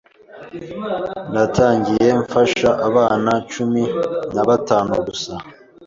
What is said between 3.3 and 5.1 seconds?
cumi nabatanu